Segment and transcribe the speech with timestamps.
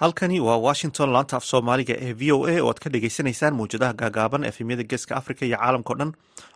[0.00, 3.92] halkani waa washington laanta af soomaaliga ee v o a oo aad ka dhagaysanaysaan mawjadaha
[4.02, 6.12] gaagaaban efemyada geeska africa iyo caalamkao dhan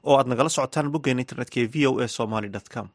[0.08, 2.86] oo aad nagala socotaan boggeena internetka ee v o a somaly com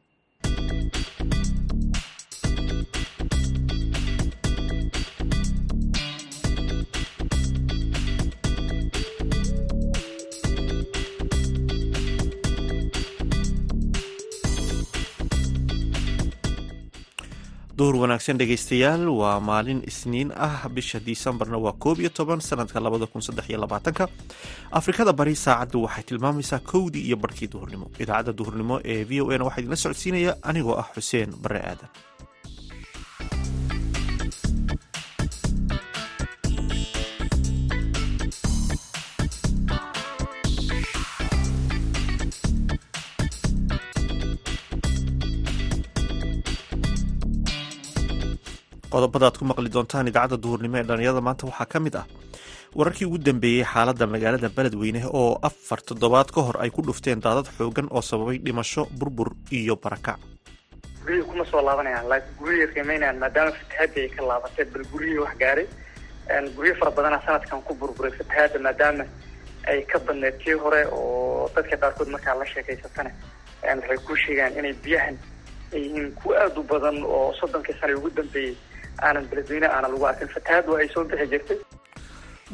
[17.78, 20.66] duhur wanaagsan dhegeystayaal waa maalin isniin ah.
[20.76, 24.08] Bisha disembarna waa koob iyo toban sanadka labada kun saddex iyo labaatanka.
[24.72, 27.86] Afrikada bari saacaddu waxay tilmaamaysaa kowdii iyo barhkii duhurnimo.
[28.02, 31.90] Idaacadda duhurnimo ee v o a na waxaa idinla socodsiinaya anigoo ah xuseen bare aadan
[48.98, 52.06] qodobada aad ku maqli doontaan idaacadda duhurnimo ee dhalinyarada maanta waxaa ka mid ah
[52.78, 57.46] wararkii ugu dambeeyey xaaladda magaalada beledweyne oo afar toddobaad ka hor ay ku dhufteen daadad
[57.58, 60.18] xoogan oo sababay dhimasho burbur iyo barakac
[61.04, 65.34] guryihii kuma soo laabanayaan laakiin guryihii qiimeynayaan maadaama fatahaadii ay ka laabatay bal guryihii wax
[65.42, 65.66] gaaray.
[66.56, 69.04] Guryo fara badana sanadkan ku burburay fatahaadda maadaama
[69.70, 73.10] ay ka badneed tii hore oo dadka qaarkood markaa la sheekaysatana
[73.62, 75.16] waxay kuu sheegaan inay biyahan
[75.74, 78.54] ay yihiin kuwa aada u badan oo soddonkii sana ugu dambeeyey
[79.06, 81.58] aanan beledweyne aana lagu arkin fatahaaddu ay soo bixi jirtay.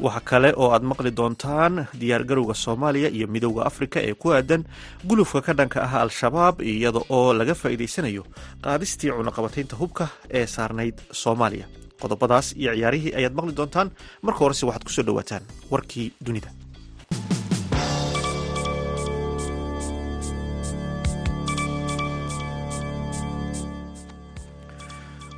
[0.05, 4.63] Waxa kale oo aad maqli doontaan diyaargarowga soomaaliya iyo midowda afrika ee ku aadan
[5.07, 8.23] gulufka ka dhanka ah al-shabaab iyada oo laga faa'iidaysanayo
[8.65, 10.05] qaadistii cunaqabataynta hubka
[10.39, 11.65] ee saarnayd soomaaliya.
[12.01, 13.89] Qodobadaas iyo ciyaarihii ayaad maqli doontaan
[14.25, 16.49] marka horese waxaad ku soo dhawaataan warkii dunida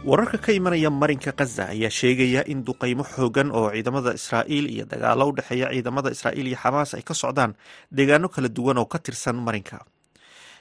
[0.07, 5.23] wararka ka imanaya marinka khaza ayaa sheegaya in duqaymo xoogan oo ciidamada israa'iil iyo dagaalo
[5.29, 7.51] u dhexeeya ciidamada israa'iil iyo xamaas ay ka socdaan
[7.91, 9.83] deegaano kala duwan oo ka tirsan marinka.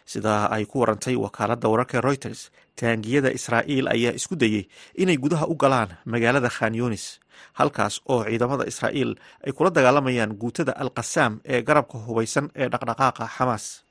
[0.06, 4.66] Sidaa ay ku warantay wakaaladda wararka reuters taangiyada israa'iil ayaa isku dayey
[4.98, 7.18] inay gudaha u galaan magaalada khan yunis
[7.58, 9.14] halkaas oo ciidamada israa'iil
[9.46, 13.85] ay kula dagaalamayaan guutada al qasaam ee garabka hubaysan ee dhaqdhaqaaqa xamaas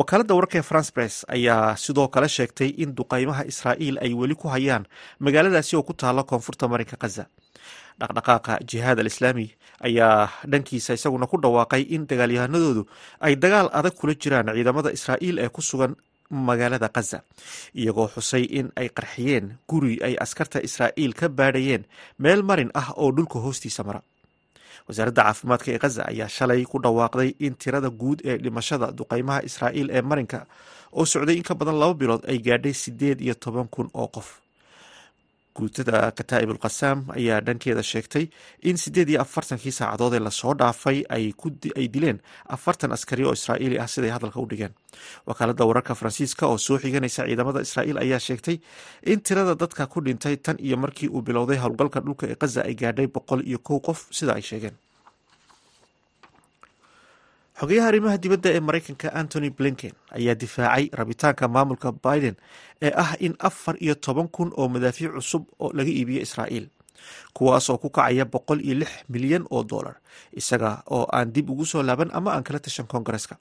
[0.00, 4.48] wakaaladda wararka ee france press ayaa sidoo kale sheegtay in duqaymaha israa'iil ay weli ku
[4.54, 4.84] hayaan
[5.24, 7.24] magaaladaasi oo ku taalla koonfurta marinka khaza
[8.00, 9.46] dhaqdhaqaaqa jihaad al islaami
[9.88, 12.82] ayaa dhankiisa isaguna ku dhawaaqay in dagaalyahanadoodu
[13.26, 15.92] ay dagaal adag kula jiraan ciidamada israa'iil ee ku sugan
[16.48, 17.18] magaalada khaza
[17.80, 21.82] iyagoo xusay in ay qarxiyeen guri ay askarta israa'iil ka baadhayeen
[22.24, 24.00] meel marin ah oo dhulka hoostiisa mara
[24.88, 29.88] wasaaradda caafimaadka ee khaza ayaa shalay ku dhawaaqday in tirada guud ee dhimashada duqaymaha israa'iil
[29.98, 30.40] ee marinka
[30.98, 34.28] oo socday in ka badan laba bilood ay gaadhay sideed iyo toban kun oo qof
[35.56, 38.24] guutada kataa'ib ulqasaam ayaa dhankeeda sheegtay
[38.70, 42.18] in siddeed iyo afartankii saacadood ee la soo dhaafay ay dileen
[42.56, 44.72] afartan askari oo israa'iili ah siday hadalka u dhigeen.
[45.28, 48.56] Wakaaladda wararka faransiiska oo soo xiganaysa ciidamada israa'iil ayaa sheegtay
[49.12, 52.74] in tirada dadka ku dhintay tan iyo markii uu bilowday howlgalka dhulka ee khaza ay
[52.82, 54.76] gaadhay boqol iyo kow qof sida ay sheegeen
[57.60, 62.36] xogeyaha arrimaha dibadda ee maraykanka antony blinken ayaa difaacay rabitaanka maamulka biden
[62.82, 66.66] ee ah in afar iyo toban kun oo madaafiic cusub oo laga iibiyo israa'iil
[67.36, 69.96] kuwaas oo ku kacaya boqol iyo lix milyan oo dollar
[70.40, 73.36] isaga oo aan dib ugu soo laaban ama aan kala tashan koongareska.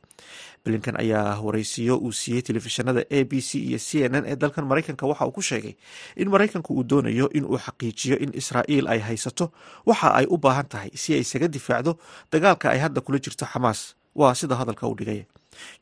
[0.65, 4.65] Blinken ayaa waraysiyo uu siiyey telefishinada a b c iyo c n n ee dalkan
[4.69, 5.75] maraykanka waxa uu ku sheegay
[6.15, 9.51] in maraykanku uu doonayo in uu xaqiijiyo in israa'iil ay haysato
[9.85, 11.91] waxa ay u baahan tahay si ay isaga difaacdo
[12.31, 15.21] dagaalka ay hadda kula jirto xamaas waa sida hadalka u dhigay.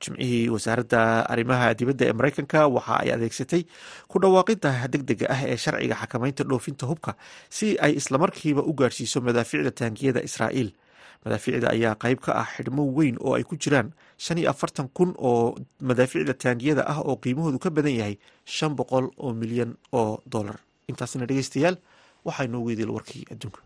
[0.02, 1.02] Jimcihii wasaaradda
[1.34, 3.62] arrimaha dibadda ee maraykanka waxa ay adeegsatay
[4.12, 7.12] ku dhawaaqida deg dega ah ee sharciga xakamaynta dhoofinta hubka
[7.50, 10.70] si ay islamarkiiba u gaadhsiiso madaafiicda taangiyada israa'iil.
[11.26, 15.16] Madaafiicda ayaa qayb ka ah xidhmo weyn oo ay ku jiraan shan iyo afartan kun
[15.18, 18.16] oo madaafiicda taangiyada ah oo qiimahoodu ka badan yahay
[18.46, 20.58] shan boqol oo milyan oo dollar.
[20.91, 21.78] Intaasna dhegeystayaal
[22.28, 23.62] waxaa idil warkii adduunka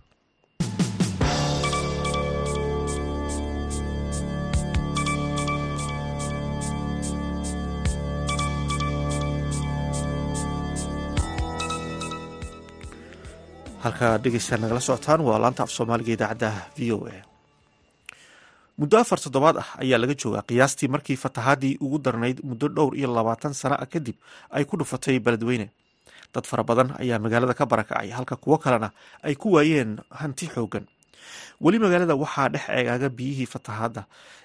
[13.87, 15.21] halkaa dhegeystayaal nagala socotaan.
[15.27, 17.15] Waa laanta af soomaaliga idaacadda v o a.
[18.77, 23.07] Muddo afar toddobaad ah ayaa laga joogaa qiyaastii markii fatahaadii ugu darnayd muddo dhowr iyo
[23.15, 24.15] labaatan sano ah kadib
[24.51, 25.67] ay ku dhufatay beledweyne.
[26.33, 28.91] Dad fara badan ayaa magaalada ka barakacay halka kuwo kalena
[29.23, 30.85] ay ku waayeen hanti xoogan
[31.61, 34.03] weli magaalada waxaa dhex eegaaga biyihii fatahaadda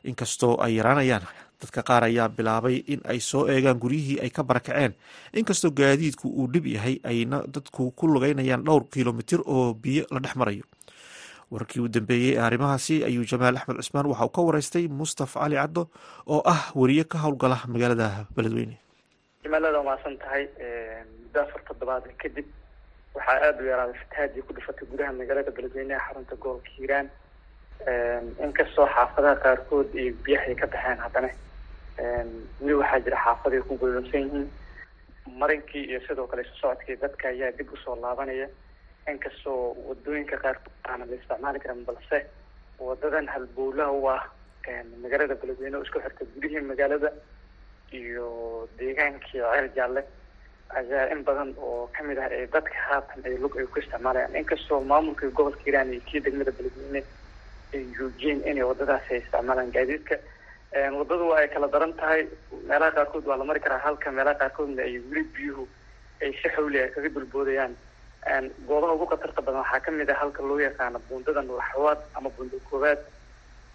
[0.09, 1.23] inkastoo ay yaraanayaan
[1.63, 4.93] dadka qaar ayaa bilaabay in ay soo eegaan guryihii ay ka barakaceen
[5.33, 10.35] inkastoo gaadiidku uu dhib yahay ayna dadku ku lugeynayaan dhowr kilomitir oo biyo la dhex
[10.37, 10.65] marayo.
[11.53, 15.57] Wararkii u dambeeyey ee arrimahaasi ayuu jamaal axmed cusmaan waxa uu ka wareystay mustaf cali
[15.61, 15.83] caddo
[16.27, 18.77] oo ah weriye ka howlgala magaalada beledweyne.
[19.45, 20.45] Jimaalada waa mahadsan tahay
[21.23, 22.47] muddo afar toddobaad kadib
[23.15, 27.07] waxaa aada u yaraaday fatahaadii ku dhifatay gudaha magaalada beledweyne ee xarunta gobolka hiiraan.
[28.47, 31.29] Inkastoo xaafadaha qaarkood iyo biyaha ay ka baxeen haddana
[31.99, 34.49] weli waxaa jira xaafad ay ku godoonsan yihiin.
[35.39, 38.49] Marinkii iyo sidoo kale isu socodkii dadka ayaa dib u soo laabanaya.
[39.11, 42.27] Inkastoo waddooyinka qaarkood aanan la isticmaali karin balse
[42.79, 44.23] wadadan halbowlaha u ah
[45.03, 47.11] magaalada beledweyne oo isku xirta gudihii magaalada
[47.93, 50.03] iyo deegaankii ceel jaalle
[50.79, 54.37] ayaa in badan oo ka mid ah ee dadka haatan ay lug ay ku isticmaalayaan.
[54.37, 57.03] Inkastoo maamulka gobolka hiiraan iyo kii degmada beledweyne
[57.75, 60.17] ay joojiyeen inay wadadaas ay isticmaalaan gaadiidka
[60.73, 62.27] wadadu waa ay kala daran tahay.
[62.67, 65.69] Meelaha qaarkood waa la mari karaa halka meelaha qaarkoodna ay weli biyuhu
[66.23, 67.75] ay si xawli ah kaga dulboodayaan
[68.67, 72.57] goobaha ugu khatarta badan waxaa ka mid ah halka loo yaqaano buundadan laxwaad ama buunda
[72.71, 73.01] koowaad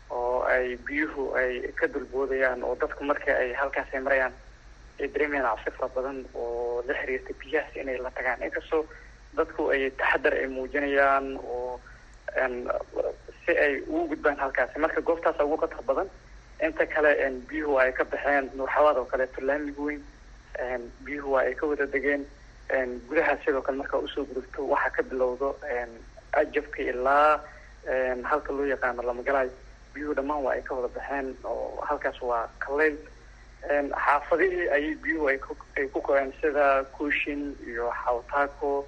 [0.09, 4.33] oo ay biyuhu ay ka dulboodayaan oo dadku marka ay halkaas ay marayaan
[4.99, 8.41] ay dareemayaan cabsi fara badan oo la xiriirta biyahaas inay la tagaan.
[8.41, 8.85] Inkastoo
[9.37, 11.77] dadku ay taxadar ay muujinayaan oo
[13.45, 16.07] si ay ugu gudbaan halkaasi marka goobtaasa ugu khatar badan
[16.65, 17.11] inta kale
[17.49, 20.01] biyuhu ay ka baxeen nuurxawaad oo kaleeto laamiga weyn
[21.05, 22.25] biyuhu waa ay ka wada degeen
[23.07, 25.55] gudaha sidoo kale markaa u soo gudubto waxaa ka bilowdo
[26.33, 27.39] ajabka ilaa
[28.23, 29.49] halka loo yaqaano lamagalaay
[29.93, 32.97] biyuhu dhammaan waa ay ka wada baxeen oo halkaas waa kaleyl
[34.05, 35.37] xaafadihii ayay biyuhu ay
[35.93, 38.87] ku koreen sida kuushin iyo xawtaako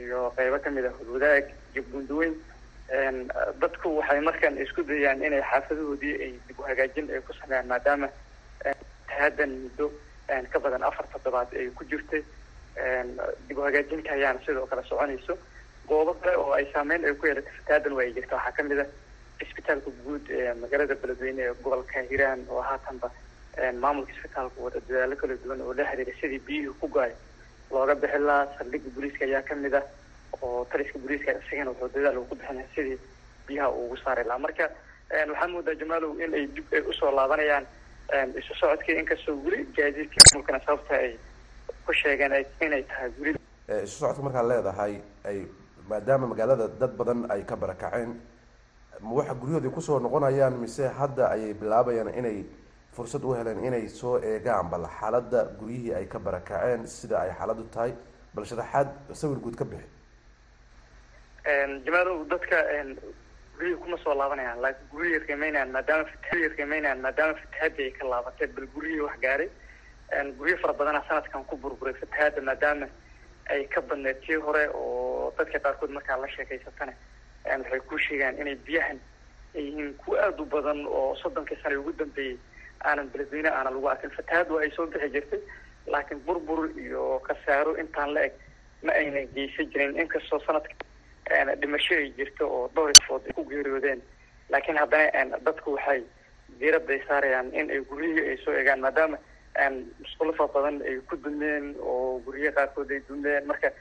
[0.00, 1.44] iyo qeybo ka mid ah hudwadaag
[1.74, 2.34] iyo bundaweyn
[3.60, 8.08] dadku waxay markaan isku dayaan inay xaafadahoodii ay dib u hagaajin ay ku sameeyaan maadaama
[9.08, 9.90] tahaadan muddo
[10.52, 12.22] ka badan afar toddobaad ay ku jirtay
[13.48, 15.38] dib u hagaajinta ayaana sidoo kale soconayso.
[15.88, 18.36] Goobo kale oo ay saameyn ay ku yeelatay fataadan waa ay jirta.
[18.36, 18.86] Waxaa ka mid ah
[19.42, 23.10] isbitaalka guud ee magaalada beledweyne ee gobolka hiiraan oo haatanba
[23.82, 27.12] maamulka isbitaalka wada dadaalo kala duwan oo la xiriira sidii biyihii ku go'ay.
[27.70, 29.82] Looga bixin lahaa saldhigga booliiska ayaa ka mid ah
[30.42, 32.98] oo taliska booliiska isagana wuxuu dadaal ugu bixinaya sidii
[33.46, 34.38] biyaha uu ugu saari lahaa.
[34.38, 34.64] Marka
[35.30, 37.66] waxaa moodaa jamaalow in ay dib ay u soo laabanayaan
[38.40, 41.12] isu socodkii inkastoo weli gaadiidka maamulkana sababta ay
[41.86, 43.38] ku sheegeen inay tahay weli
[43.84, 44.94] isu socodka markaad leedahay
[45.24, 45.38] ay
[45.88, 48.12] maadaama magaalada dad badan ay ka barakaceen
[49.18, 52.38] waxa guryahoodii ku soo noqonayaan mise hadda ayay bilaabayaan inay
[52.96, 57.64] fursad u heleen inay soo eegaan bal xaaladda guryihii ay ka barakaceen sida ay xaaladdu
[57.74, 57.92] tahay
[58.34, 59.86] bal sharaxaad sawir guud ka bixi
[61.84, 62.58] jamaalow dadka
[63.56, 68.46] guryihii kuma soo laabanayaan laakiin guryihii qiimeynayaan maadaama fatahaadii qiimeynayaan maadaama fatahaadii ay ka laabatay
[68.56, 69.48] bal guryihii wax gaaray
[70.38, 72.86] guryo fara badana sanadkan ku burburay fatahaada maadaama
[73.50, 76.92] ay ka badneed tii hore oo dadka qaarkood markaa la sheekaysatana
[77.46, 78.98] waxay ku sheegaan inay biyahan
[79.54, 82.36] ay yihiin kuwa aada u badan oo soddonkii sana ugu dambeeyey
[82.84, 85.40] aanan beledweyne aanan lagu arkin fatahaadu ay soo bixi jirtay
[85.86, 88.32] laakiin burbur iyo khasaaro intaan la eg
[88.82, 90.74] ma aynan geysan jirin inkastoo sanadka
[91.60, 94.02] dhimasho ay jirto oo dhowr food ay ku geeriyoodeen
[94.50, 96.02] laakiin haddana dadku waxay
[96.60, 99.18] diiradda ay saarayaan in ay guryihii ay soo eegaan maadaama
[100.00, 103.72] musqulo fara badan ay ku dumeen oo guryo qaarkood ay dumeen marka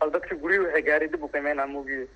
[0.00, 2.06] bal dadka guryihii waxay gaaray dib u qiimeynaa moogiye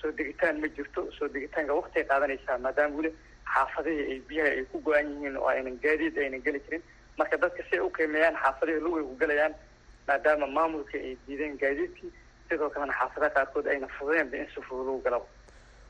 [0.00, 3.12] soo degitaan ma jirto soo degitaanka waqti ay qaadanaysaa maadaama weli
[3.54, 6.82] xaafadihii ay biyaha ay ku go-an yihiin oo aynan gaadiid aynan geli jirin
[7.18, 9.54] marka dadka si ay u qiimeeyaan xaafadihii lug ay ku gelayaan
[10.08, 12.12] maadaama maamulka ay diideen gaadiidkii
[12.48, 15.24] sidoo kalena xaafadaha qaarkood ayna fududeenba in si fudud lagu galaba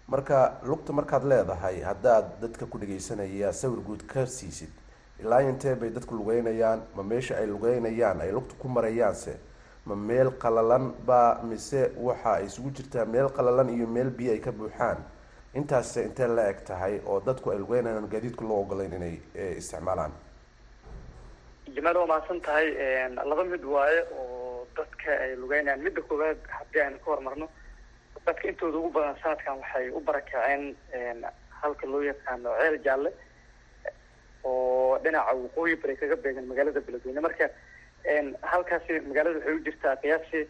[0.08, 4.70] marka lugta markaad leedahay haddaad dadka ku dhegaysanaya sawir guud ka siisid
[5.20, 9.36] ilaa intee bay dadku lugeynayaan ma meesha ay lugeynayaan ay lugta ku marayaanse?
[9.86, 14.38] Ma meel qalalan ba mise waxa ay isugu jirtaa meel qalalan iyo meel biyo ay
[14.40, 14.98] ka buuxaan?
[15.54, 19.14] Intaas intee la eg tahay oo dadku ay lugeynayaan gaadiidku loo ogolayn inay
[19.58, 20.12] isticmaalaan?
[21.74, 22.66] Jamaal waa mahadsan tahay
[23.30, 24.00] laba mid waaye
[24.76, 25.80] dadka ay lugeynayaan.
[25.84, 27.48] Midda koowaad haddii aynu ka hormarno
[28.26, 30.74] dadka intooda ugu badan sanadkan waxay u barakaceen
[31.62, 33.10] halka loo yaqaano ceel jaalle
[34.44, 37.20] oo dhinaca waqooyi bari kaga beegan magaalada beledweyne.
[37.26, 37.46] Marka
[38.52, 40.40] halkaasi magaalada waxay u jirtaa qiyaasi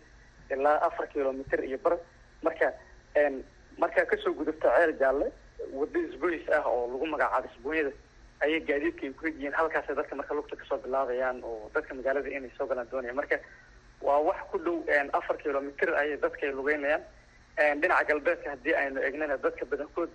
[0.51, 1.97] ilaa afar kilomitr iyo bar.
[2.43, 2.73] Marka
[3.79, 5.27] markaa ka soo gudubta ceel jaalle
[5.73, 7.93] wado isboys ah oo lagu magacaabo isbooyada
[8.45, 9.53] ayay gaadiidka ay ku yihiin.
[9.53, 13.37] Halkaasay dadka marka lugta ka soo bilaabayaan oo dadka magaalada inay soo galaan doonaya marka
[14.07, 14.77] waa wax ku dhow
[15.19, 17.03] afar kilomitr ayay dadka ay lugeynayaan
[17.81, 20.11] dhinaca galbeedka haddii aynu egnana dadka badankood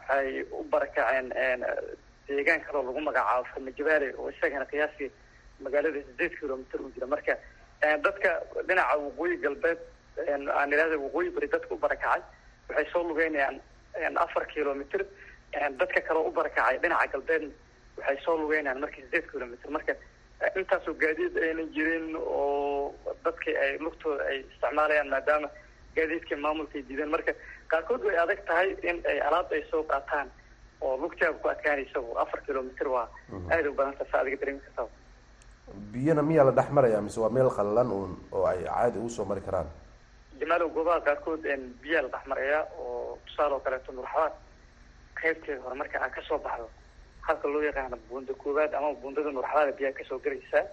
[0.00, 1.28] waxay u barakaceen
[2.28, 5.10] deegaan kaloo lagu magacaabo farmajabaale oo isagana qiyaasii
[5.64, 7.34] magaalada sideed kilomitr u jira marka
[8.06, 8.30] dadka
[8.68, 9.78] dhinaca waqooyi galbeed
[10.58, 12.20] aan idhahda waqooyi bari dadka u barakacay
[12.68, 13.60] waxay soo lugeynayaan
[14.24, 15.00] afar kilomitr
[15.80, 17.50] dadka kaloo u barakacay dhinaca galbeedna
[17.98, 19.94] waxay soo lugeynayaan marka sideed kilomitr marka
[20.60, 22.94] intaasoo gaadiid aynan jirin oo
[23.24, 25.48] dadkii ay lugtooda ay isticmaalayaan maadaama
[25.96, 27.10] gaadiidkii maamulka ay diideen.
[27.10, 27.32] Marka
[27.70, 30.28] qaarkood way adag tahay in ay alaabta ay soo qaataan
[30.80, 33.08] oo lugtaaba ku adkaanaysa afar kilomitr waa
[33.50, 34.88] aada u badanta sa adiga dareemi kartaa
[35.92, 39.24] biyana miyaa la dhex marayaa mise waa meel qallalan uun oo ay caadi ugu soo
[39.24, 39.68] mari karaan?
[40.40, 41.44] Jamaalow goobaha qaarkood
[41.82, 44.32] biyaa la dhex marayaa oo tusaale oo kaleeto nurxabaad
[45.20, 46.66] qaybteeda hore marka aad ka soo baxdo
[47.26, 50.64] halka loo yaqaano buunda koowaad ama buundada nurxabaada biyaa ka soo gelaysaa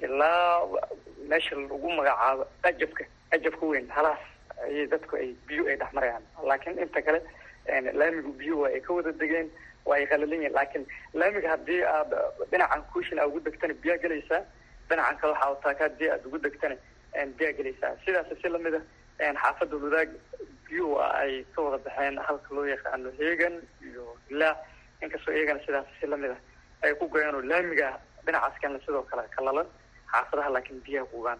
[0.00, 0.60] ilaa
[1.28, 4.18] meesha lagu magacaabo ajabka ajabka weyn halaas
[4.66, 6.22] ayay dadku ay biyo ay dhex marayaan.
[6.48, 7.20] Laakiin inta kale
[7.92, 9.48] laamigu biyo waa ay ka wada degeen
[9.84, 12.12] waa ay qalalan yihiin laakiin laamiga haddii aad
[12.50, 14.42] dhinacan kuushin aad ugu degtana biyaa gelaysaa
[14.88, 16.76] dhinacan kale waxaa taaka haddii aad ugu degtana
[17.38, 17.92] biyaa gelaysaa.
[18.04, 18.80] Sidaas si la mid a
[19.42, 20.10] xaafadda wadaag
[20.68, 24.54] biyo ay ka wada baxeen halka loo yaqaano heegan iyo ilaa
[25.04, 26.38] inkastoo iyagana sidaas si la mid a
[26.86, 27.88] ay ku goyaan oo laamiga
[28.26, 29.66] kalena sidoo kale kalalan
[30.12, 31.38] xaafadaha laakiin biyaha kugaan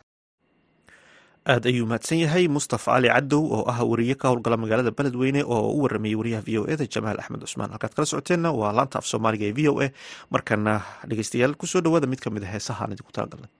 [1.53, 5.69] aada ayuu mahadsan yahay mustafa cali cadow oo ah wariye ka howlgala magaalada beledweyne oo
[5.77, 7.71] u waramayey wariyaha v o e da jamaal axmed cusmaan.
[7.75, 9.89] Halkaad kala socoteenna waa laanta af soomaaliga ee v o a
[10.35, 10.75] markana
[11.11, 13.51] dhegeystayaal ku soo dhawaada mid ka mid a heesaha aan idinku talagalnay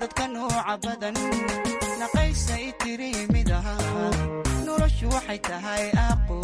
[0.00, 1.14] dadka nooca badan
[2.00, 3.10] naqaysay tiri
[4.66, 6.38] noloshu waxay tahay aqo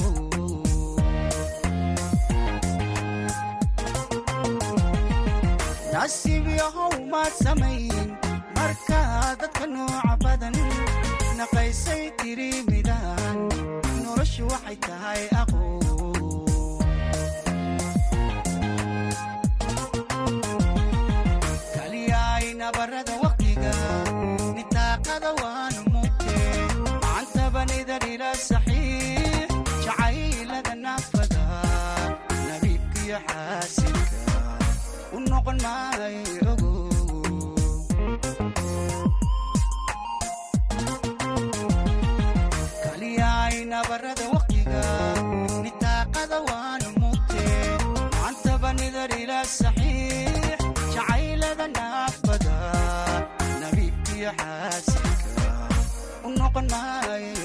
[5.92, 8.08] nasiib yahow maad samayn
[8.56, 10.56] markaa dadka nooca badan
[11.38, 12.50] naqaysay tiri
[14.04, 15.62] noloshu waxay tahay aqo
[33.10, 34.40] nabiibkiyo xaasilka
[35.16, 36.70] u noqon maayo ogo
[42.84, 44.82] kaliyayna barada waqtiga
[45.64, 47.44] nitaaqada waanu mugte
[48.14, 50.60] macantabanida dhila saxiix
[50.94, 52.56] jacaylada naafada.
[53.62, 55.48] Nabiibkiyo xaasilka
[56.26, 57.39] u noqon maayo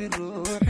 [0.00, 0.69] hay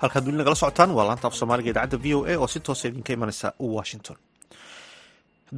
[0.00, 2.88] halkaad weli nagala socotaan waa laanta af soomaaliga idaacadda v o a oo si toosa
[2.88, 4.16] idinka imanaysa washington.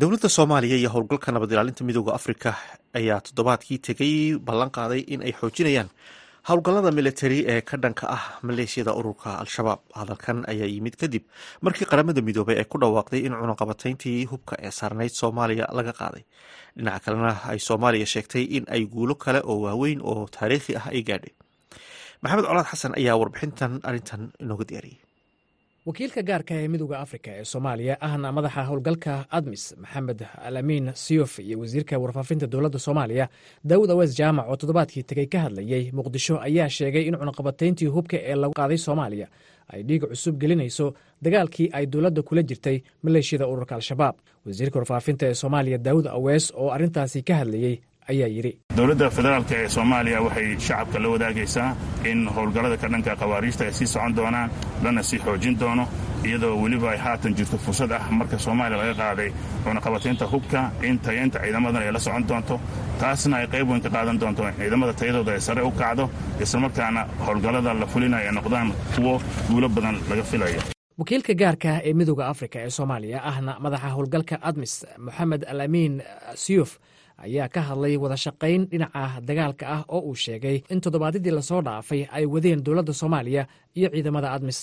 [0.00, 2.50] Dowladda soomaaliya iyo howlgalka nabad ilaalinta midooda afrika
[2.98, 4.14] ayaa toddobaadkii tegay
[4.46, 5.88] ballan qaaday in ay xoojinayaan
[6.48, 11.24] howlgallada militari ee ka dhanka ah maleeshiyada ururka al-shabaab hadalkan ayaa yimid kadib
[11.66, 16.22] markii qaramada midoobay ay ku dhawaaqday in cunaqabatayntii hubka ee saarnayd soomaaliya laga qaaday.
[16.76, 21.02] Dhinaca kalena ay soomaaliya sheegtay in ay guulo kale oo waaweyn oo taariikhi ah ay
[21.10, 21.32] gaadhay.
[22.22, 25.00] Maxamed colaad xasan ayaa warbixintan arrintan inooga diyaariyey
[25.86, 31.58] wakiilka gaarka ee midooda afrika ee soomaaliya ahna madaxa howlgalka admis maxamed alaamiin siyof iyo
[31.60, 33.28] wasiirka warfaafinta dowladda soomaaliya
[33.64, 38.34] daawud awees jaamac oo toddobaadkii tegey ka hadlayey muqdisho ayaa sheegay in cunaqabatayntii hubka ee
[38.34, 39.28] lagu qaaday soomaaliya
[39.72, 40.86] ay dhiig cusub gelinayso
[41.22, 44.14] dagaalkii ay dowladda kula jirtay maleeshiyada ururka al-shabaab.
[44.46, 47.74] Wasiirka warfaafinta ee soomaaliya daawud awees oo arrintaasi ka hadlayey
[48.12, 48.52] ayaa yidhi.
[48.76, 51.68] Dowladda federaalk ee soomaaliya waxay shacabka la wadaagaysaa
[52.10, 54.48] in howlgallada ka dhanka khawaariijta ay sii socon doonaan
[54.84, 55.84] lana sii xoojin doono
[56.28, 59.30] iyadoo weliba ay haatan jirto fursad ah marka soomaaliya laga qaaday
[59.64, 62.54] cunaqabataynta hubka in tayaynta ciidamadan ay la socon doonto
[63.00, 66.04] taasna ay qayb weyn ka qaadan doonto ciidamada tayadooda ay sare u kacdo
[66.44, 69.14] islamarkaana howlgallada la fulinayo ay noqdaan kuwo
[69.48, 70.60] guulo badan laga filayo.
[71.00, 74.72] Wakiilka gaarka ee midooda afrika ee soomaaliya ahna madaxa howlgalka admis
[75.06, 75.94] moxamed alaamiin
[76.44, 76.70] siyuf
[77.24, 81.60] ayaa ka hadlay wada shaqayn dhinaca dagaalka ah oo uu sheegay in toddobaadyadii la soo
[81.66, 83.42] dhaafay ay wadeen dowladda soomaaliya
[83.78, 84.60] iyo ciidamada admis.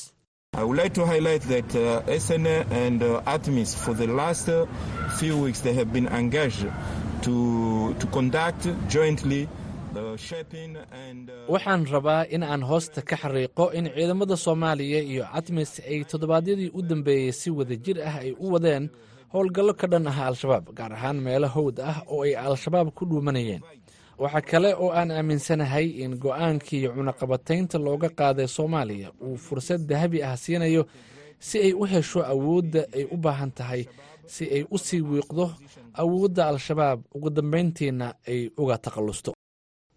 [11.49, 16.81] Waxaan rabaa in aan hoosta ka xariiqo in ciidamada soomaaliya iyo admis ay toddobaadyadii u
[16.89, 18.89] dambeeyey si wada jir ah ay u wadeen
[19.33, 23.61] howlgallo ka dhan ah al-shabaab gaar ahaan meelo howd ah oo ay al-shabaab ku dhuumanayeen.
[24.21, 30.35] Waxaa kale oo aan aaminsanahay in go'aankii cunaqabataynta looga qaaday soomaaliya uu fursad dahabi ah
[30.43, 30.83] siinayo
[31.47, 33.81] si ay u hesho awoodda ay u baahan tahay
[34.33, 35.45] si ay u sii wiiqdo
[36.01, 36.99] awoodda al-shabaab.
[37.15, 39.31] Ugu dambayntiina ay uga takhallusto.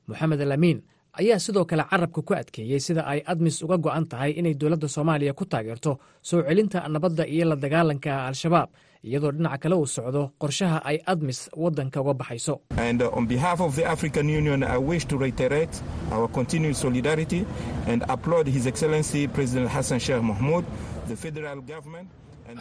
[0.08, 0.78] Moxamed alaamiin
[1.20, 5.32] ayaa sidoo kale carabka ku adkeeyey sida ay admis uga go'an tahay inay dowladda soomaaliya
[5.38, 5.92] ku taageerto
[6.28, 8.68] soo celinta nabadda iyo la dagaalanka al-shabaab
[9.08, 12.54] iyadoo dhinaca kale uu socdo qorshaha ay admis waddanka uga baxayso.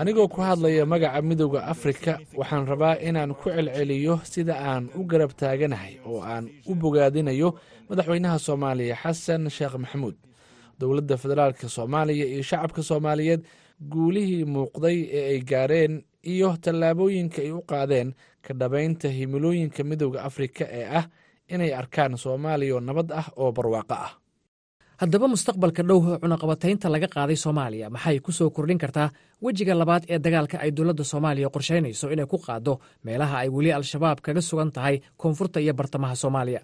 [0.02, 5.32] Anigoo ku hadlaya magaca midooda afrika waxaan rabaa inaan ku celceliyo sida aan u garab
[5.40, 7.50] taaganahay oo aan u bogaadinayo
[7.90, 10.16] madaxweynaha soomaaliya xasan sheekh maxamuud
[10.80, 13.42] dowladda federaalka soomaaliya iyo shacabka soomaaliyeed
[13.94, 15.94] guulihii muuqday ee ay gaareen
[16.34, 18.10] iyo tallaabooyinka ay u qaadeen
[18.46, 21.06] ka dhabaynta himilooyinka midooda afrika ee ah
[21.54, 24.12] inay arkaan soomaaliya oo nabad ah oo barwaaqo ah.
[25.02, 29.10] Haddaba mustaqbalka dhow cunaqabataynta laga qaaday soomaaliya maxay ku soo kordhin kartaa
[29.44, 32.74] wejiga labaad ee dagaalka ay dowladda soomaaliya qorshaynayso inay ku qaaddo
[33.06, 36.62] meelaha ay weli al-shabaab kaga sugan tahay koonfurta iyo bartamaha soomaaliya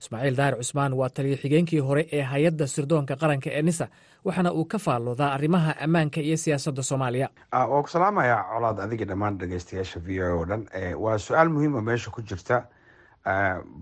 [0.00, 3.86] ismaaciil daahir cusmaan waa taliyo xigeenkii hore ee hay'adda sirdoonka qaranka ee nisa
[4.24, 7.28] waxaana uu ka faalloodaa arrimaha ammaanka iyo siyaasadda soomaaliya.
[7.52, 10.62] Waa ku salaamaya colaad adiga dhammaan dhegeystayaasha v o o dhan.
[11.04, 12.62] Waa su'aal muhiima meesha ku jirta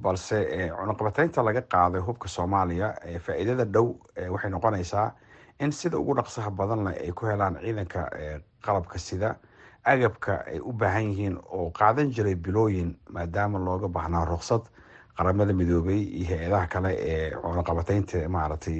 [0.02, 0.38] balse
[0.78, 2.88] cunaqabataynta laga qaaday hubka soomaaliya
[3.26, 3.86] faa-iidada dhow
[4.34, 5.12] waxay noqonaysaa
[5.60, 8.00] in sida ugu dhaqsaha badan leh ay ku helaan ciidanka
[8.66, 9.36] qalabka sida
[9.84, 14.62] agabka ay u baahan yihiin oo qaadan jiray bilooyin maadaama looga baahnaa ruqsad
[15.18, 18.78] qaramada midoobay iyo hay'adaha kale ee cunaqabataynta maaragtay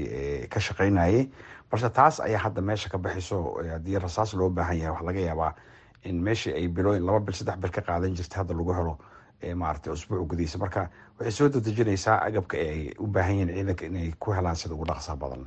[0.53, 1.29] ka shaqeynayay.
[1.71, 3.37] Balse taas ayaa hadda meesha ka baxayso
[3.73, 5.53] haddii rasaas loo baahan yahay waxaa laga yaabaa
[6.05, 8.95] in meeshii ay bilooyin laba bil saddex bil ka qaadan jirtay hadda lagu helo
[9.63, 14.33] maaragtay usbuuc gudihiisa marka waxay soo dadejinaysaa agabka ay u baahan yihiin ciidanka inay ku
[14.33, 15.43] helaan sida ugu dhaqsaha badan.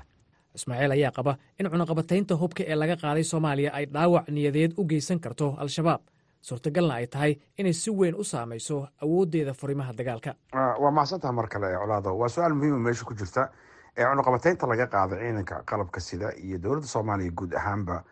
[0.56, 5.20] Ismaaciil ayaa qaba in cunaqabataynta hubka ee laga qaaday soomaaliya ay dhaawac niyadeed u geysan
[5.20, 6.02] karto al-shabaab
[6.42, 10.36] suurtagalna ay tahay inay si weyn u saamayso awooddeeda furimaha dagaalka.
[10.54, 12.18] Waa mahadsantaha mar kale colaado.
[12.18, 13.50] Waa su'aal muhiima meesha ku jirta
[13.98, 18.04] ee cunaqabataynta laga qaaday ciidanka qalabka sida iyo dowladda soomaaliya guud ahaanba.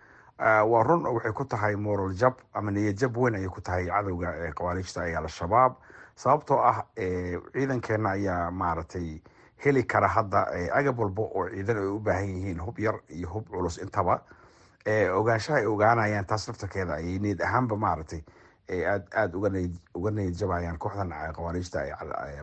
[0.72, 4.30] Waa run waxay ku tahay moral jab ama niyad jab weyn ayay ku tahay cadowga
[4.56, 5.74] qawaariijta ee al-shabaab
[6.16, 6.84] sababtoo ah
[7.54, 9.20] ciidankeena ayaa maaragtay
[9.66, 10.42] heli kara hadda
[10.74, 14.22] agab walba oo ciidan ay u baahan yihiin hub yar iyo hub culus intaba
[14.88, 18.22] ogaanshaha ay ogaanayaan taas laftarkeeda ayay niyad ahaanba maaragtay
[18.70, 19.38] aad aada
[19.94, 21.80] uga niyad jabayaan kooxdan qawaariijta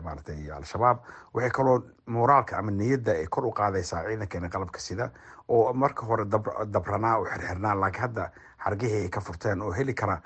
[0.03, 0.97] maaragtay al-shabaab.
[1.33, 5.09] Waxay kaloo moraalka ama niyadda ay kor u qaadaysaa ciidankeena qalabka sida
[5.47, 6.25] oo marka hore
[6.71, 8.31] dabranaa oo xirxirnaa laakiin hadda
[8.63, 10.21] xargihii ay ka furteen oo heli kara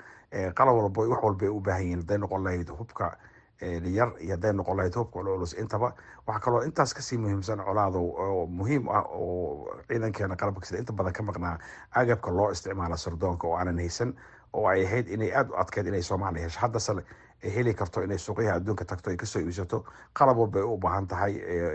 [0.54, 3.16] qalab walba wax walba ay u baahan yihiin hadday noqon lahayd hubka
[3.62, 5.94] yar iyo hadday noqon lahayd hubka culculus intaba
[6.26, 10.92] waxaa kaloo intaas ka sii muhiimsan colaado oo muhiim ah oo ciidankeena qalabka sida inta
[10.92, 11.58] badan ka maqnaa
[11.94, 14.14] agabka loo isticmaala sirdoonka oo aanan haysan
[14.52, 16.60] oo ay ahayd inay aada u adkeyd inay soomaaliya hesho.
[16.60, 16.92] Haddase
[17.44, 20.76] ay heli karto inay suuqyaha adduunka tagto ay ka soo iibsato qalab walba ay u
[20.76, 21.32] baahan tahay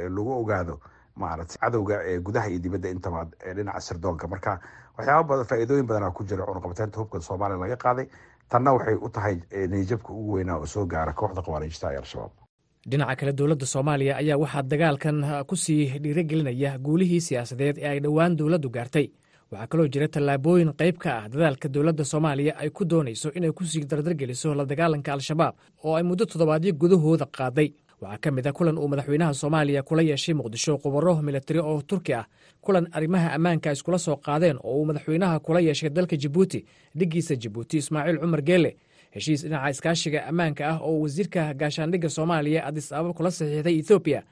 [0.09, 0.79] lagu ogaado
[1.15, 4.59] maaragtay cadowga gudaha iyo dibadda intaba dhinaca sirdoonka marka
[4.97, 8.05] waxyaaba faa-iidooyin badanaa ku jira cunaqabateynta hubka soomaaliya laga qaaday
[8.49, 9.35] tanna waxay u tahay
[9.71, 12.31] niyajabka ugu weynaa oo soo gaara kooxda khawaariijta ee al-shabaab.
[12.89, 18.37] Dhinaca kale dowladda soomaaliya ayaa waxaa dagaalkan ku sii dhiirigelinaya guulihii siyaasadeed ee ay dhowaan
[18.37, 19.07] dowladdu gaartay.
[19.51, 23.63] Waxaa kaloo jira tallaabooyin qayb ka ah dadaalka dowladda soomaaliya ay ku doonayso inay ku
[23.63, 27.69] sii dardargeliso la dagaalanka al-shabaab oo ay muddo toddobaadyo gudahooda qaaday
[28.01, 32.13] waxaa ka mid a kulan uu madaxweynaha soomaaliya kula yeeshay muqdisho khubaro militari oo turki
[32.13, 32.25] ah.
[32.61, 36.65] Kulan arrimaha ammaanka iskula soo qaadeen oo uu madaxweynaha kula yeeshay dalka jibuuti
[36.97, 38.77] dhiggiisa jibuuti ismaaciil cumar geele
[39.11, 44.23] heshiis dhinaca iskaashiga ammaanka ah oo wasiirka gaashaandhigga soomaaliya adis ababa kula saxiixday ethoobiya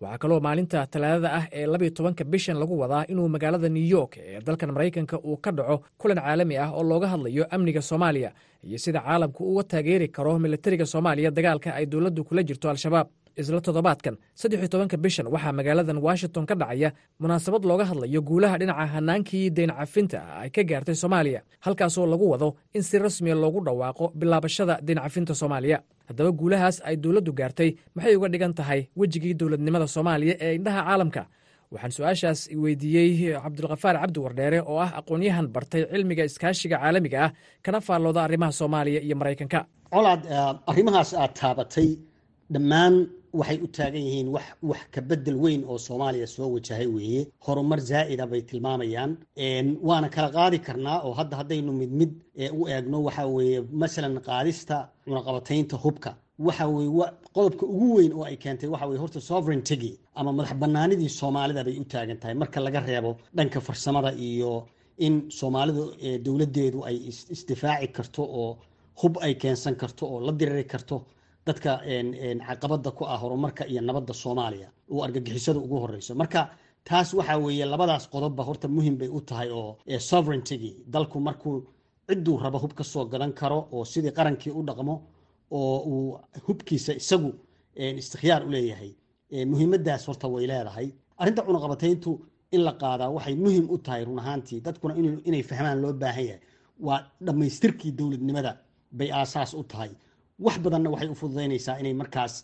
[0.00, 4.12] waxaa kaloo maalinta talaadada ah ee labiyo tobanka bishan lagu wadaa inuu magaalada new york
[4.16, 8.30] ee dalkan maraykanka uu ka dhaco kulan caalami ah oo looga hadlayo amniga soomaaliya
[8.68, 13.06] iyo sida caalamku uga taageeri karo militariga soomaaliya dagaalka ay dowladdu kula jirto al-shabaab
[13.40, 14.14] isla toddobaadkan.
[14.40, 16.88] Saddex tobanka bishan waxaa magaaladan washington ka dhacaya
[17.20, 22.48] munaasabad looga hadlayo guulaha dhinaca hanaankii deyn cafinta ay ka gaartay soomaaliya halkaasoo lagu wado
[22.76, 25.78] in si rasmiya loogu dhawaaqo bilaabashada deyn cafinta soomaaliya.
[26.08, 31.22] Haddaba guulahaas ay dowladdu gaartay maxay uga dhigan tahay wejigii dowladnimada soomaaliya ee indhaha caalamka?
[31.74, 33.10] Waxaan su'aashaas weydiiyey
[33.44, 37.30] cabdulkhafaar cabdi wardheere oo ah aqoon-yahan bartay cilmiga iskaashiga caalamiga ah
[37.64, 39.60] kana faallooda arrimaha soomaaliya iyo maraykanka.
[39.94, 40.22] Colaad
[40.70, 41.88] arrimahaas aad taabatay
[42.54, 42.94] dhammaan
[43.38, 47.80] waxay u taagan yihiin wax wax ka bedel weyn oo soomaaliya soo wajahay weeye horumar
[47.90, 49.10] zaa'ida bay tilmaamayaan
[49.88, 52.12] waana kala qaadi karnaa oo hadda haddaynu mid mid
[52.58, 56.10] u eegno waxa weeye masalan qaadista cunaqabataynta hubka
[56.46, 56.90] waxa weye
[57.36, 61.76] qodobka ugu weyn oo ay keentay waxa weye horta sovereigntygi ama madax banaanidii soomaalida bay
[61.82, 64.52] u taagan tahay marka laga reebo dhanka farsamada iyo
[65.06, 65.82] in soomaalidu
[66.24, 66.96] dowladdeedu ay
[67.34, 68.50] isdifaaci karto oo
[69.00, 70.96] hub ay keensan karto oo la diriri karto
[71.46, 71.70] dadka
[72.48, 76.40] caqabada ku ah horumarka iyo nabadda soomaaliya oo argagixisada ugu horeyso marka
[76.88, 79.76] taas waxa weeye labadaas qodobba horta muhiim bay u tahay oo
[80.10, 81.56] sovereigntygi dalku markuu
[82.08, 84.94] cidduu rabo hub ka soo gadan karo oo sidii qarankii u dhaqmo
[85.50, 87.30] oo uu hubkiisa isagu
[88.00, 88.90] istikhyaar u leeyahay
[89.50, 90.88] muhiimadaas horta way leedahay.
[91.20, 92.10] Arrinta cunaqabatayntu
[92.54, 94.94] in la qaadaa waxay muhiim u tahay run ahaantii dadkuna
[95.28, 96.40] inay fahmaan loo baahan yahay.
[96.86, 98.52] Waa dhammaystirkii dowladnimada
[98.98, 99.90] bay aasaas u tahay
[100.46, 102.34] wax badanna waxay u fududaynaysaa inay markaas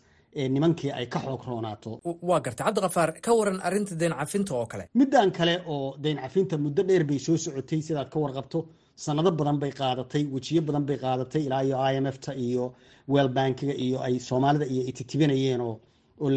[0.54, 1.90] nimankii ay ka xoog roonaato.
[2.30, 2.62] Waa garta.
[2.66, 4.84] Cabdikafaar ka waran arrinta deyn cafinta oo kale.
[5.00, 8.58] Middan kale oo deyn cafinta muddo dheer bay soo socotay sidaad ka warqabto
[9.04, 12.64] sanado badan bay qaadatay wejiyo badan bay qaadatay ilaa iyo i m f ta iyo
[13.14, 15.74] well bankiga iyo ay soomaalida iyo ititibinayeen oo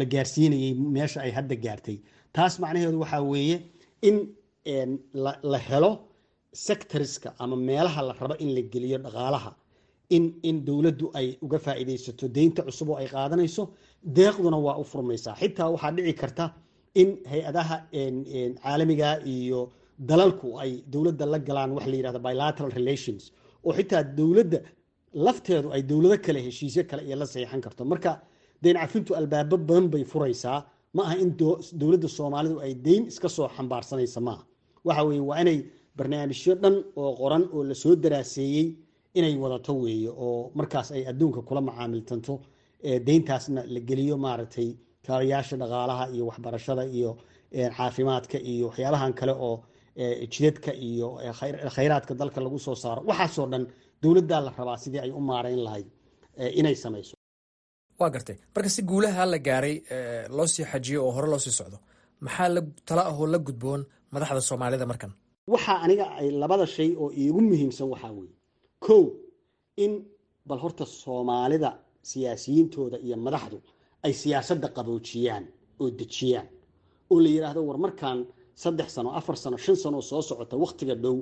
[0.00, 1.96] la gaarsiinayay meesha ay hadda gaartay.
[2.36, 3.56] Taas macnaheedu waxaa weeye
[4.08, 4.16] in
[5.52, 5.90] la helo
[6.66, 9.50] sectoriska ama meelaha la rabo in la geliyo dhaqaalaha
[10.16, 13.62] in in dowladdu ay uga faa'iidaysato deynta cusub oo ay qaadanayso
[14.18, 15.34] deeqduna waa u furmaysaa.
[15.40, 16.44] Xitaa waxaa dhici karta
[17.00, 17.76] in hay'adaha
[18.62, 19.60] caalamiga iyo
[20.10, 23.22] dalalku ay dowladda la galaan waxa la yidhahda bilateral relations
[23.66, 24.58] oo xitaa dowladda
[25.26, 27.82] lafteedu ay dowlado kale heshiisyo kale iyo la saxiixan karto.
[27.92, 28.12] Marka
[28.62, 30.58] deyn cafintu albaabo badan bay furaysaa.
[30.96, 31.30] Ma aha in
[31.80, 34.42] dowladda soomaalidu ay deyn iska soo xambaarsanaysa maaha
[34.86, 35.58] waxa weeye waa inay
[35.98, 38.66] barnaamijyo dhan oo qoran oo la soo daraaseeyey
[39.18, 42.34] inay wadato weeye oo markaas ay adduunka kula macaamiltanto
[43.06, 44.68] deyntaasna la geliyo maaragtay
[45.06, 47.10] kaabayaasha dhaqaalaha iyo waxbarashada iyo
[47.76, 49.54] caafimaadka iyo waxyaabahan kale oo
[50.32, 51.08] jidadka iyo
[51.74, 53.00] khayraadka dalka lagu soo saaro.
[53.10, 53.64] Waxaasoo dhan
[54.02, 55.86] dowladdaa la rabaa sidii ay u maarayn lahayd
[56.60, 57.14] inay samayso.
[58.00, 58.36] Waa gartay.
[58.54, 59.76] Marka si guulaha la gaaray
[60.36, 61.78] loo sii xajiyo oo hore loo sii socdo
[62.24, 63.80] maxaa la tala ahoo la gudboon
[64.14, 65.12] madaxda soomaalida markan?
[65.54, 68.34] Waxaa aniga ay labada shay oo iigu muhiimsan waxaa weeye
[68.86, 69.02] kow
[69.84, 69.92] in
[70.48, 71.70] bal horta soomaalida
[72.10, 73.58] siyaasiyiintooda iyo madaxdu
[74.04, 75.44] ay siyaasadda qaboojiyaan
[75.82, 76.46] oo dejiyaan
[77.12, 78.18] oo la yidhaahdo war markaan
[78.62, 81.16] saddex sano afar sano shan sano soo socota wakhtiga dhow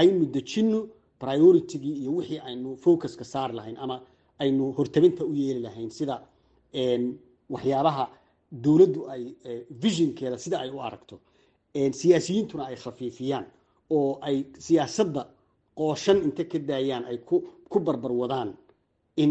[0.00, 0.80] aynu dejinno
[1.22, 3.96] prioritigii iyo wixii aynu focuska saari lahayn ama
[4.42, 6.14] aynu hortabinta u yeeli lahayn sida
[7.54, 8.04] waxyaabaha
[8.64, 9.22] dowladdu ay
[9.82, 11.16] visionkeeda sida ay u aragto.
[12.00, 13.46] Siyaasiyiintuna ay khafiifiyaan
[13.90, 15.22] oo ay siyaasadda
[15.78, 17.18] qooshan inta ka daayaan ay
[17.70, 18.50] ku barbar wadaan
[19.22, 19.30] in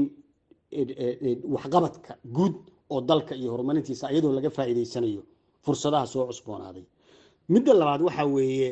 [1.56, 2.56] waxqabadka guud
[2.94, 5.22] oo dalka iyo horumarintiisa iyadoo laga faa'iidaysanayo
[5.66, 6.86] fursadaha soo cusboonaaday.
[7.54, 8.70] Midda labaad waxaa weeye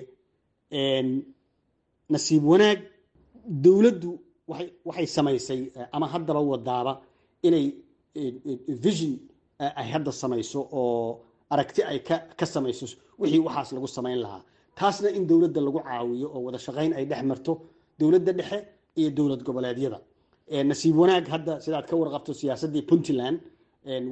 [2.13, 2.79] nasiib wanaag
[3.63, 4.11] dowladdu
[4.87, 5.59] waxay samaysay
[5.95, 6.93] ama haddaba wadaaba
[7.47, 7.65] inay
[8.85, 9.13] vision
[9.79, 11.19] ay hadda samayso oo
[11.53, 11.99] aragti ay
[12.39, 12.85] ka samayso
[13.21, 14.41] wixii waxaas lagu samayn lahaa
[14.79, 17.51] taasna in dowladda lagu caawiyo oo wada shaqayn ay dhex marto
[17.99, 18.57] dowladda dhexe
[18.99, 19.99] iyo dowlad goboleedyada.
[20.71, 23.37] Nasiib wanaag hadda sidaad ka warqabto siyaasaddii puntland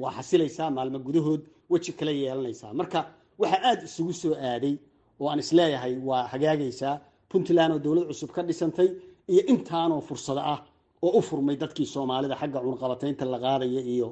[0.02, 2.70] waa xasilaysaa maalmo gudahood weji kala yeelanaysaa.
[2.80, 2.98] Marka
[3.40, 4.74] waxaa aada isugu soo aaday
[5.20, 6.94] oo aan is leeyahay waa hagaagaysaa
[7.30, 8.88] puntland oo dowlad cusub ka dhisantay
[9.32, 10.58] iyo intaanoo fursado ah
[11.06, 14.08] oo u furmay dadkii soomaalida xagga cunqabataynta la qaadaya iyo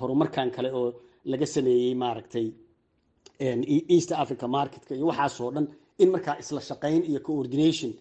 [0.00, 0.88] horumarkan kale oo
[1.32, 2.46] laga sameeyey maaragtay
[3.96, 5.66] east africa marketka iyo waxaasoo dhan
[6.02, 7.92] in markaa isla shaqayn iyo coordination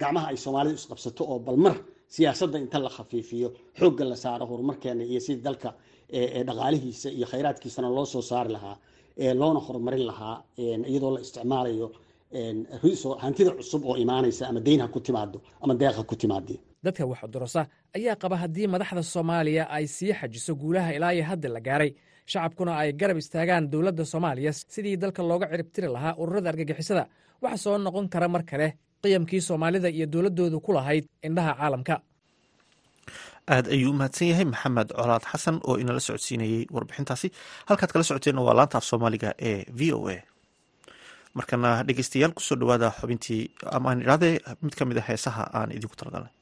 [0.00, 1.76] gacmaha ay soomaalidu isqabsato oo balmar
[2.14, 5.70] siyaasadda inta la khafiifiyo xoogga la saaro horumarkeena iyo sidii dalka
[6.48, 8.76] dhaqaalihiisa iyo khayraadkiisana loo soo saari lahaa
[9.40, 10.36] loona horumarin lahaa
[10.90, 11.86] iyadoo la isticmaalayo
[13.22, 17.06] hantida cusub oo imaanaysa ama deyn ha ku timaado ama deeq ha ku timaadee dadka
[17.06, 17.56] wax
[17.96, 21.90] ayaa qaba haddii madaxda soomaaliya ay sii xajiso guulaha ilaa iyo hadda la gaaray
[22.32, 27.04] shacabkuna ay garab istaagaan dowladda soomaaliya sidii dalka looga ciribtiri lahaa ururada argagixisada.
[27.42, 28.68] Waxa soo noqon kara mar kale
[29.02, 31.94] qiyamkii soomaalida iyo dowladdoodu ku lahayd indhaha caalamka.
[33.54, 37.28] Aad ayuu u mahadsan yahay maxamed colaad xasan oo inala socodsiinayey warbixintaasi.
[37.68, 40.16] Halkaad kala socoteen waa laanta soomaaliga ee v o a.
[41.38, 43.42] Markana dhegeystayaal ku soo dhawaada xubintii
[43.76, 44.34] amaan idhahdee
[44.64, 46.32] mid ka mid a heesaha aan idinku talagalnay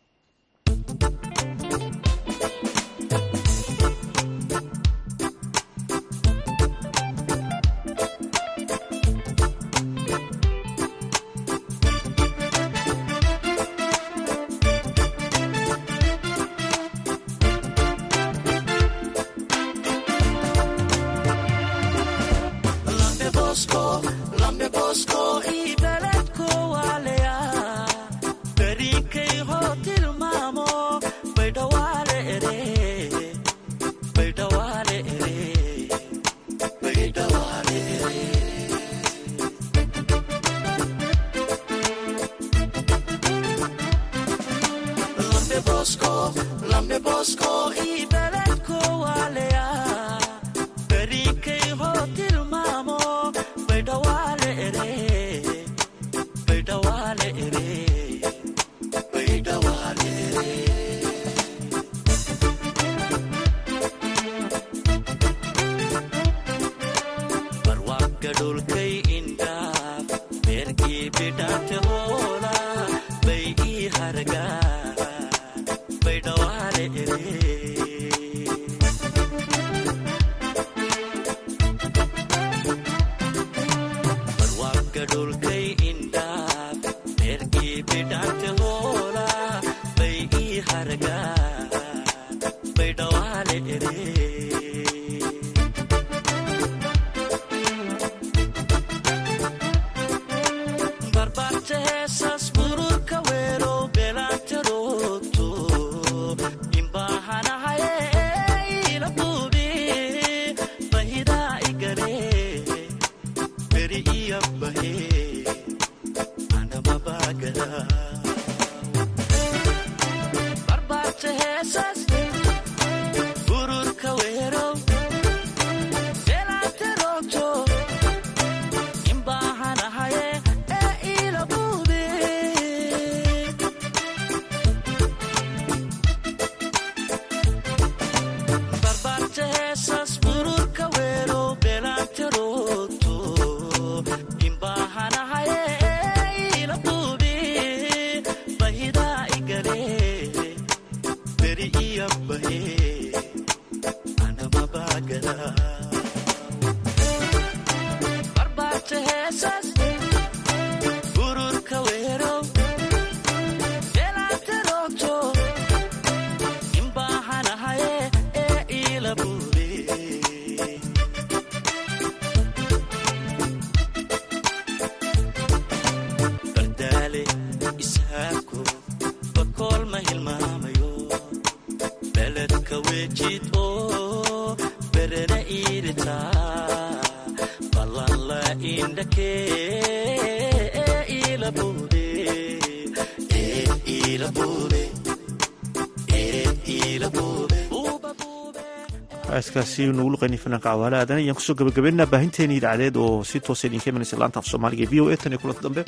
[199.52, 203.64] askaasi nagu luqaynay fanaanka cawaale aadan ayaan ku soo gabagabeynaa baahinteeni idaacadeed oo si toosa
[203.68, 205.16] idinka imanaysa laanta af soomaaliga v o a.
[205.20, 205.82] tan iyo kulanta dambe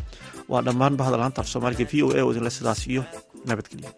[0.53, 2.21] waa dhammaan bahda laanta af soomaaliga v o a.
[2.25, 3.03] oo idinle sidaas iyo
[3.49, 3.89] nabadgelyo